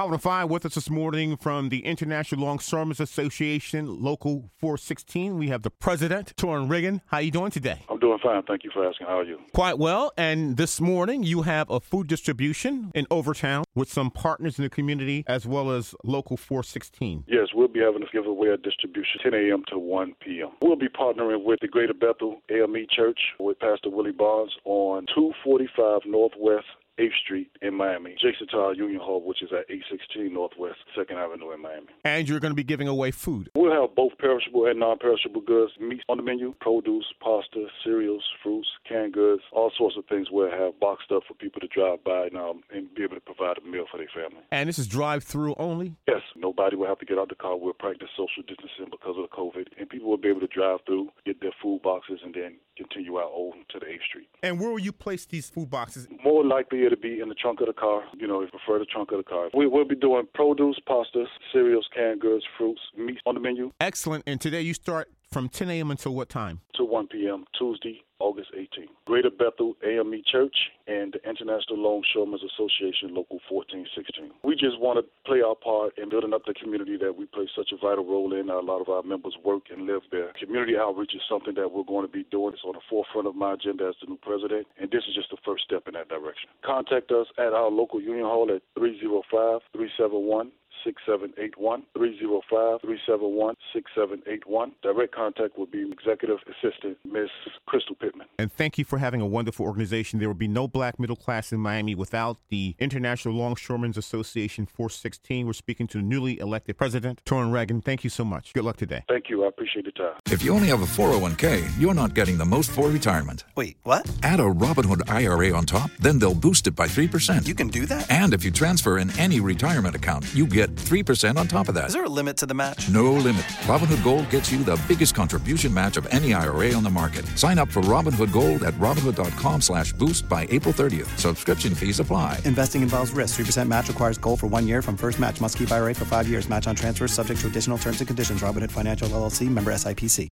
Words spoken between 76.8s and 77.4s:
that we